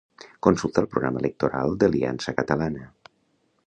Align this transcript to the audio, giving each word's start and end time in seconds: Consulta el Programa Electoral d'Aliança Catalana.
Consulta 0.47 0.81
el 0.83 0.87
Programa 0.95 1.23
Electoral 1.23 1.77
d'Aliança 1.83 2.37
Catalana. 2.43 2.93